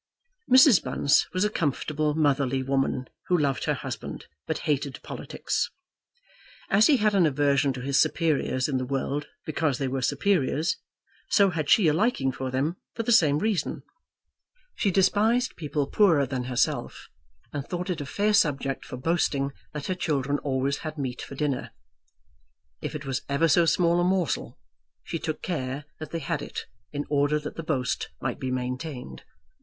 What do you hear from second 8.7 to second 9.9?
the world because they